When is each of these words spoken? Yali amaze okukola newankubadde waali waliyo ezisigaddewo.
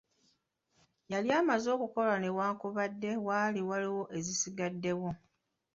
Yali 1.11 1.29
amaze 1.39 1.67
okukola 1.75 2.13
newankubadde 2.19 3.09
waali 3.27 3.61
waliyo 3.69 4.03
ezisigaddewo. 4.17 5.09